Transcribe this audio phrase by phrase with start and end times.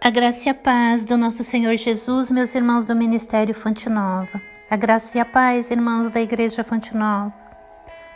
[0.00, 4.40] A graça e a paz do nosso Senhor Jesus, meus irmãos do Ministério Fonte Nova.
[4.70, 7.34] A graça e a paz, irmãos da Igreja Fonte Nova.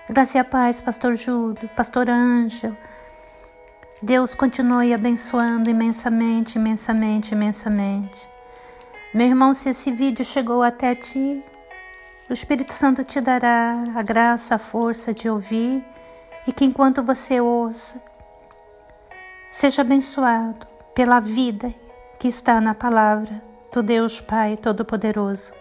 [0.08, 2.76] A graça e a paz, Pastor Júlio, Pastor Ângelo.
[4.00, 8.28] Deus continue abençoando imensamente, imensamente, imensamente.
[9.12, 11.44] Meu irmão, se esse vídeo chegou até ti,
[12.30, 15.84] o Espírito Santo te dará a graça, a força de ouvir
[16.46, 18.00] e que enquanto você ouça,
[19.50, 21.74] seja abençoado pela vida
[22.18, 23.42] que está na palavra
[23.73, 25.52] do Deus Pai Todo-Poderoso.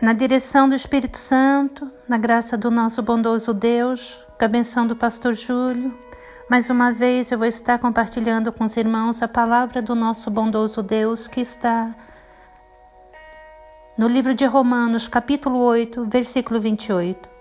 [0.00, 4.94] Na direção do Espírito Santo, na graça do nosso bondoso Deus, com a benção do
[4.94, 5.98] pastor Júlio,
[6.48, 10.82] mais uma vez eu vou estar compartilhando com os irmãos a palavra do nosso bondoso
[10.82, 11.92] Deus que está
[13.98, 17.37] no livro de Romanos, capítulo 8, versículo 28.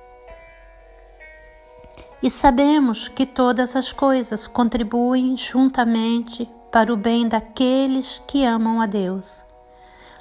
[2.21, 8.87] E sabemos que todas as coisas contribuem juntamente para o bem daqueles que amam a
[8.87, 9.43] Deus,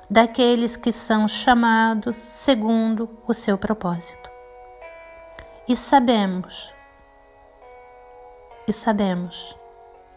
[0.09, 4.31] daqueles que são chamados segundo o seu propósito.
[5.67, 6.73] E sabemos,
[8.69, 9.57] e sabemos,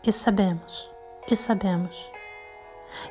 [0.03, 0.91] e sabemos,
[1.31, 2.19] e sabemos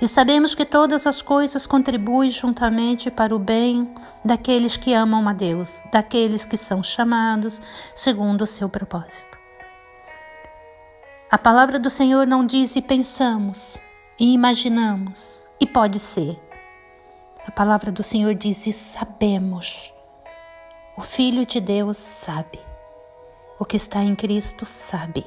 [0.00, 3.92] e sabemos que todas as coisas contribuem juntamente para o bem
[4.24, 7.60] daqueles que amam a Deus, daqueles que são chamados
[7.94, 9.38] segundo o seu propósito.
[11.30, 13.78] A palavra do Senhor não diz e pensamos,
[14.18, 16.40] e imaginamos, e pode ser.
[17.46, 19.92] A palavra do Senhor diz e sabemos.
[20.96, 22.58] O Filho de Deus sabe.
[23.58, 25.26] O que está em Cristo sabe.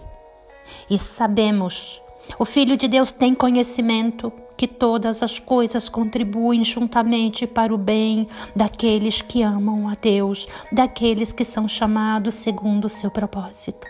[0.89, 2.01] E sabemos
[2.37, 8.27] o Filho de Deus tem conhecimento que todas as coisas contribuem juntamente para o bem
[8.55, 13.87] daqueles que amam a Deus, daqueles que são chamados segundo o seu propósito.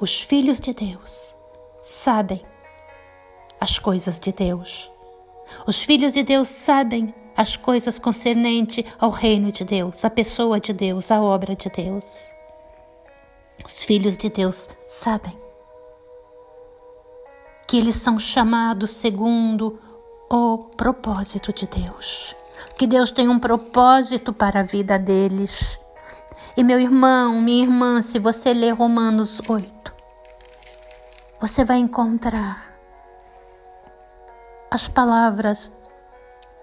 [0.00, 1.34] Os filhos de Deus
[1.82, 2.40] sabem
[3.60, 4.90] as coisas de Deus.
[5.66, 10.72] Os filhos de Deus sabem as coisas concernentes ao reino de Deus, a pessoa de
[10.72, 12.04] Deus, a obra de Deus.
[13.64, 15.39] Os filhos de Deus sabem
[17.70, 19.78] que eles são chamados segundo
[20.28, 22.34] o propósito de Deus.
[22.76, 25.78] Que Deus tem um propósito para a vida deles.
[26.56, 29.94] E meu irmão, minha irmã, se você ler Romanos 8,
[31.40, 32.74] você vai encontrar
[34.68, 35.70] as palavras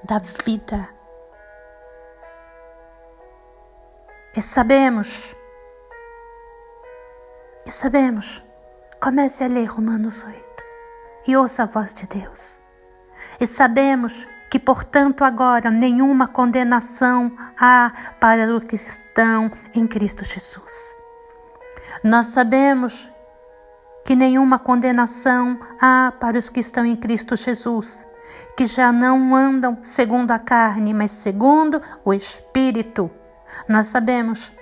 [0.04, 0.90] da vida.
[4.36, 5.34] E sabemos,
[7.66, 8.44] e sabemos,
[9.02, 10.47] comece a ler Romanos 8
[11.28, 12.60] e ouça a voz de Deus.
[13.40, 20.96] E sabemos que, portanto, agora nenhuma condenação há para os que estão em Cristo Jesus.
[22.04, 23.12] Nós sabemos
[24.06, 28.08] que nenhuma condenação há para os que estão em Cristo Jesus,
[28.56, 33.12] que já não andam segundo a carne, mas segundo o Espírito.
[33.68, 34.54] Nós sabemos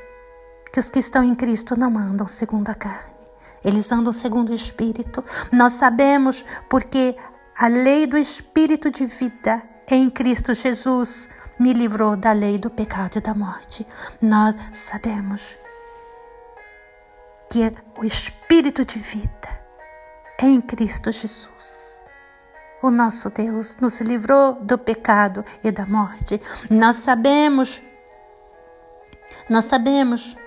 [0.73, 3.04] que os que estão em Cristo não andam segundo a carne
[3.65, 5.23] eles andam segundo o Espírito.
[5.51, 7.17] Nós sabemos porque
[7.57, 11.27] a lei do Espírito de vida em Cristo Jesus
[11.59, 13.85] me livrou da lei do pecado e da morte.
[14.21, 15.57] Nós sabemos
[17.49, 19.59] que o Espírito de vida
[20.39, 22.05] em Cristo Jesus.
[22.83, 26.39] O nosso Deus nos livrou do pecado e da morte.
[26.69, 27.81] Nós sabemos,
[29.49, 30.37] nós sabemos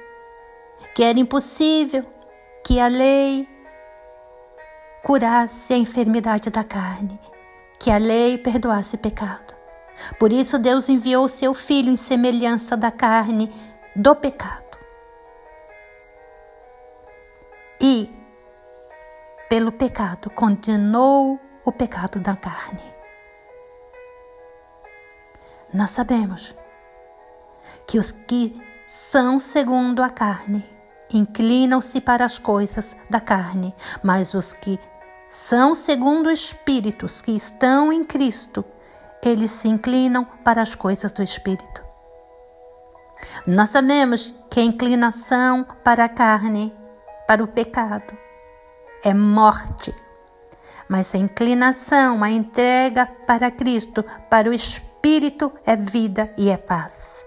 [0.94, 2.17] que era impossível
[2.64, 3.48] que a lei
[5.02, 7.18] curasse a enfermidade da carne,
[7.78, 9.54] que a lei perdoasse pecado.
[10.18, 13.52] Por isso Deus enviou seu filho em semelhança da carne
[13.96, 14.78] do pecado.
[17.80, 18.10] E
[19.48, 22.82] pelo pecado condenou o pecado da carne.
[25.72, 26.54] Nós sabemos
[27.86, 30.77] que os que são segundo a carne
[31.12, 34.78] inclinam-se para as coisas da carne, mas os que
[35.30, 38.64] são segundo espíritos que estão em Cristo,
[39.22, 41.84] eles se inclinam para as coisas do espírito.
[43.46, 46.72] Nós sabemos que a inclinação para a carne,
[47.26, 48.16] para o pecado,
[49.02, 49.94] é morte,
[50.88, 57.24] mas a inclinação, a entrega para Cristo, para o espírito, é vida e é paz.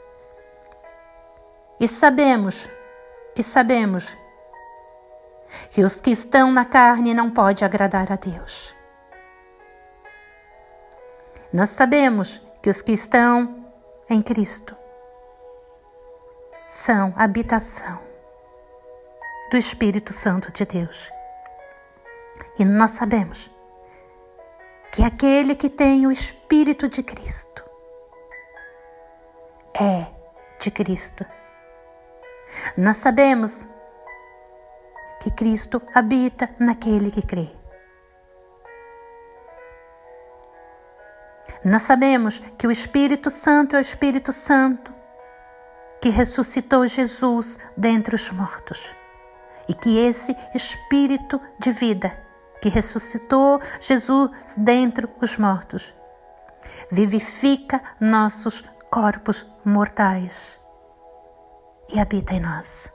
[1.79, 2.69] E sabemos
[3.45, 4.17] sabemos
[5.71, 8.75] que os que estão na carne não podem agradar a Deus.
[11.53, 13.65] Nós sabemos que os que estão
[14.09, 14.75] em Cristo
[16.67, 17.99] são habitação
[19.51, 21.11] do Espírito Santo de Deus.
[22.57, 23.51] E nós sabemos
[24.91, 27.63] que aquele que tem o Espírito de Cristo
[29.73, 30.07] é
[30.59, 31.25] de Cristo.
[32.77, 33.67] Nós sabemos
[35.21, 37.49] que Cristo habita naquele que crê.
[41.63, 44.91] Nós sabemos que o Espírito Santo é o Espírito Santo
[46.01, 48.95] que ressuscitou Jesus dentre os mortos
[49.69, 52.17] e que esse Espírito de vida
[52.59, 55.93] que ressuscitou Jesus dentre os mortos
[56.91, 60.60] vivifica nossos corpos mortais
[61.93, 62.89] e habita em nós.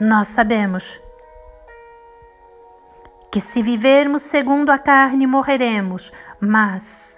[0.00, 1.00] Nós sabemos
[3.30, 7.16] que se vivermos segundo a carne morreremos, mas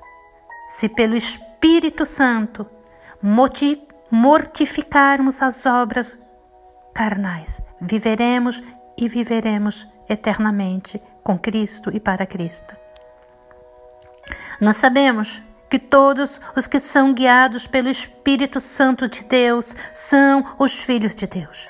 [0.71, 2.67] se pelo Espírito Santo
[4.11, 6.19] mortificarmos as obras
[6.95, 8.63] carnais, viveremos
[8.97, 12.75] e viveremos eternamente com Cristo e para Cristo.
[14.61, 20.75] Nós sabemos que todos os que são guiados pelo Espírito Santo de Deus são os
[20.75, 21.69] filhos de Deus.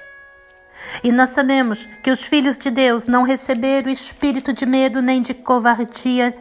[1.03, 5.21] E nós sabemos que os filhos de Deus não receberam o espírito de medo nem
[5.21, 6.37] de covardia,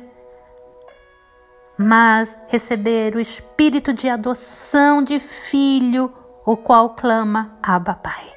[1.78, 6.14] mas receberam o espírito de adoção de filho,
[6.46, 8.34] o qual clama Abba Pai.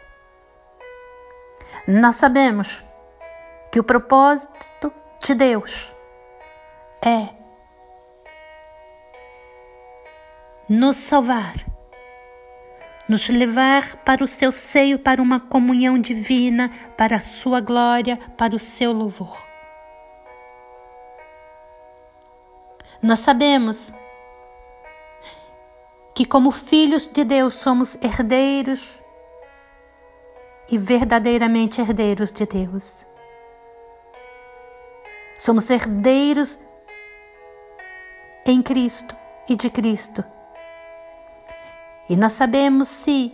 [1.86, 2.84] Nós sabemos
[3.70, 4.92] que o propósito
[5.22, 5.94] de Deus
[7.02, 7.37] é
[10.68, 11.54] nos salvar,
[13.08, 18.54] nos levar para o seu seio, para uma comunhão divina, para a sua glória, para
[18.54, 19.46] o seu louvor.
[23.00, 23.94] Nós sabemos
[26.14, 29.00] que, como filhos de Deus, somos herdeiros
[30.70, 33.06] e verdadeiramente herdeiros de Deus.
[35.38, 36.58] Somos herdeiros
[38.44, 39.16] em Cristo
[39.48, 40.24] e de Cristo.
[42.08, 43.32] E nós sabemos se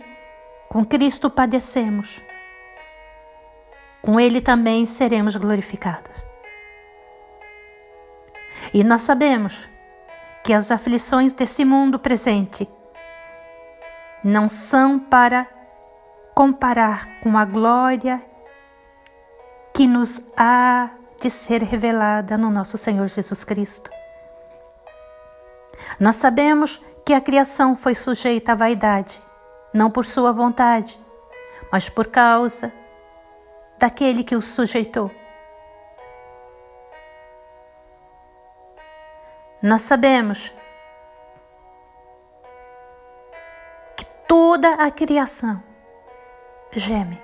[0.69, 2.21] com Cristo padecemos,
[4.01, 6.11] com Ele também seremos glorificados.
[8.73, 9.69] E nós sabemos
[10.43, 12.69] que as aflições desse mundo presente
[14.23, 15.47] não são para
[16.35, 18.23] comparar com a glória
[19.73, 20.89] que nos há
[21.19, 23.89] de ser revelada no nosso Senhor Jesus Cristo.
[25.99, 29.21] Nós sabemos que a criação foi sujeita à vaidade,
[29.71, 30.99] não por sua vontade,
[31.71, 32.73] mas por causa
[33.77, 35.11] daquele que o sujeitou.
[39.61, 40.51] Nós sabemos
[43.95, 45.61] que toda a criação
[46.71, 47.21] geme,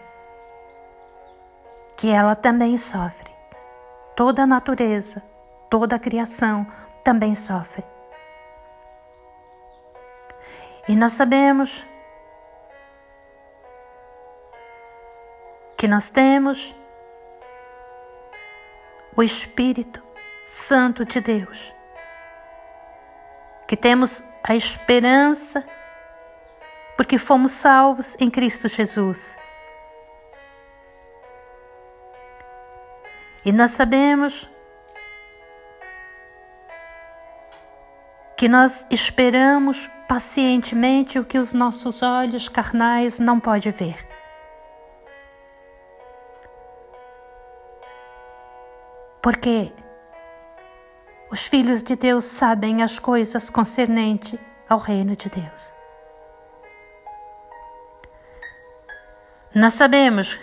[1.98, 3.32] que ela também sofre.
[4.16, 5.24] Toda a natureza,
[5.70, 6.68] toda a criação
[7.04, 7.84] também sofre.
[10.92, 11.88] E nós sabemos
[15.78, 16.76] que nós temos
[19.16, 20.04] o Espírito
[20.46, 21.74] Santo de Deus,
[23.70, 25.66] que temos a esperança
[26.98, 29.38] porque fomos salvos em Cristo Jesus.
[33.46, 34.46] E nós sabemos
[38.36, 44.06] que nós esperamos pacientemente o que os nossos olhos carnais não podem ver.
[49.22, 49.72] Porque
[51.32, 54.38] os filhos de Deus sabem as coisas concernentes
[54.68, 55.74] ao reino de Deus.
[59.56, 60.38] Nós sabemos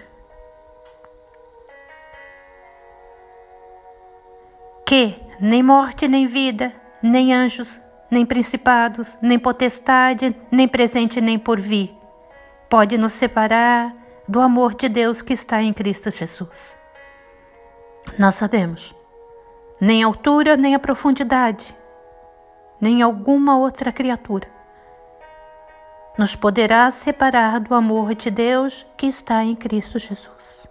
[4.87, 6.73] que nem morte, nem vida,
[7.03, 7.79] nem anjos,
[8.11, 11.95] nem principados, nem potestade, nem presente, nem por vir,
[12.69, 13.95] pode nos separar
[14.27, 16.77] do amor de Deus que está em Cristo Jesus.
[18.19, 18.95] Nós sabemos,
[19.81, 21.77] nem a altura, nem a profundidade,
[22.81, 24.59] nem alguma outra criatura
[26.19, 30.69] nos poderá separar do amor de Deus que está em Cristo Jesus.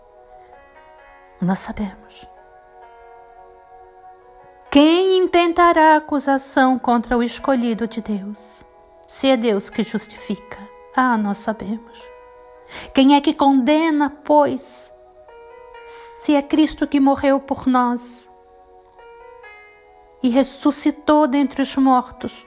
[1.40, 2.28] Nós sabemos.
[4.80, 8.64] Quem intentará acusação contra o escolhido de Deus?
[9.08, 10.60] Se é Deus que justifica.
[10.96, 12.00] Ah, nós sabemos.
[12.94, 14.94] Quem é que condena, pois?
[15.84, 18.30] Se é Cristo que morreu por nós
[20.22, 22.46] e ressuscitou dentre os mortos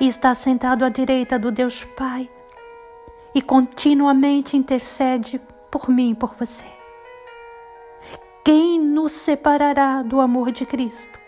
[0.00, 2.30] e está sentado à direita do Deus Pai
[3.34, 6.70] e continuamente intercede por mim e por você.
[8.44, 11.19] Quem nos separará do amor de Cristo?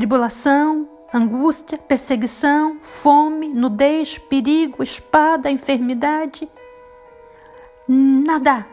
[0.00, 6.50] Tribulação, angústia, perseguição, fome, nudez, perigo, espada, enfermidade.
[7.86, 8.66] Nada,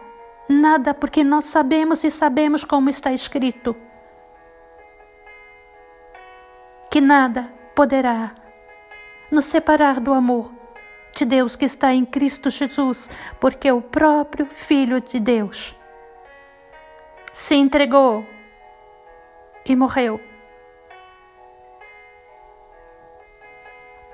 [0.48, 3.76] nada, porque nós sabemos e sabemos como está escrito
[6.90, 8.34] que nada poderá
[9.30, 10.54] nos separar do amor
[11.14, 15.76] de Deus que está em Cristo Jesus, porque o próprio Filho de Deus
[17.34, 18.26] se entregou
[19.66, 20.22] e morreu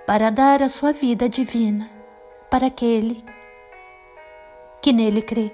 [0.06, 1.90] para dar a sua vida divina
[2.50, 3.24] para aquele
[4.82, 5.52] que nele crê.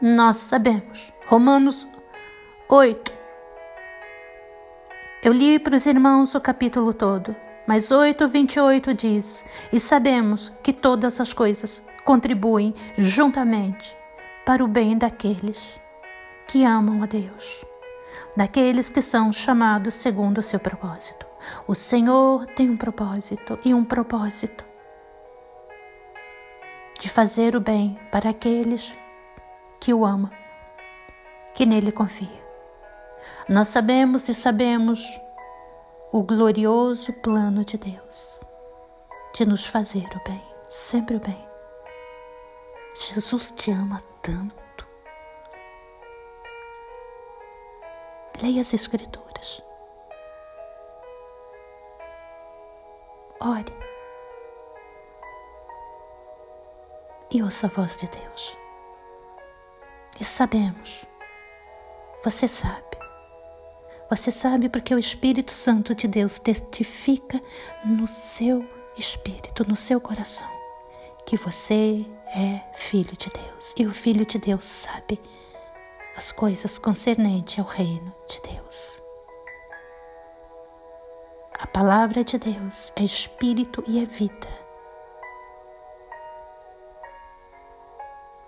[0.00, 1.12] Nós sabemos.
[1.26, 1.88] Romanos
[2.68, 3.12] 8.
[5.22, 7.34] Eu li para os irmãos o capítulo todo,
[7.66, 13.96] mas 8, 28 diz: E sabemos que todas as coisas contribuem juntamente
[14.44, 15.58] para o bem daqueles
[16.46, 17.64] que amam a Deus,
[18.36, 21.29] daqueles que são chamados segundo o seu propósito.
[21.66, 24.64] O Senhor tem um propósito e um propósito
[26.98, 28.94] de fazer o bem para aqueles
[29.80, 30.30] que o amam,
[31.54, 32.40] que nele confia.
[33.48, 35.02] Nós sabemos e sabemos
[36.12, 38.40] o glorioso plano de Deus
[39.34, 41.48] de nos fazer o bem, sempre o bem.
[42.94, 44.86] Jesus te ama tanto.
[48.42, 49.69] Leia as Escrituras.
[53.42, 53.72] Ore.
[57.30, 58.58] E ouça a voz de Deus.
[60.20, 61.06] E sabemos,
[62.22, 62.98] você sabe,
[64.10, 67.40] você sabe porque o Espírito Santo de Deus testifica
[67.82, 68.68] no seu
[68.98, 70.50] espírito, no seu coração,
[71.24, 73.72] que você é filho de Deus.
[73.74, 75.18] E o filho de Deus sabe
[76.14, 79.00] as coisas concernentes ao reino de Deus.
[81.62, 84.48] A palavra de Deus é espírito e é vida.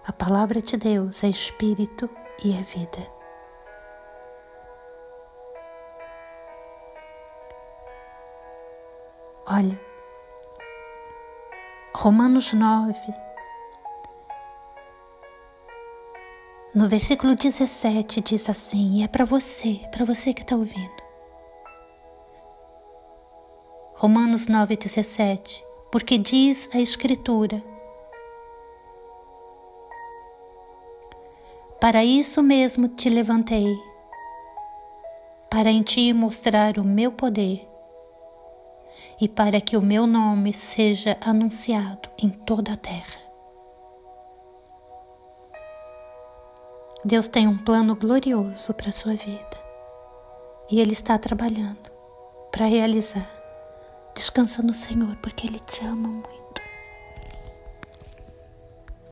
[0.07, 2.09] A palavra de Deus é espírito
[2.43, 3.07] e é vida.
[9.45, 9.79] Olha,
[11.95, 12.95] Romanos 9,
[16.75, 21.02] no versículo 17 diz assim, e é para você, para você que está ouvindo.
[24.03, 27.63] Romanos 9,17, porque diz a Escritura:
[31.81, 33.79] Para isso mesmo te levantei,
[35.49, 37.65] para em ti mostrar o meu poder
[39.21, 43.21] e para que o meu nome seja anunciado em toda a terra.
[47.05, 49.63] Deus tem um plano glorioso para a sua vida
[50.69, 51.89] e Ele está trabalhando
[52.51, 53.42] para realizar.
[54.15, 56.42] Descansa no Senhor, porque Ele te ama muito.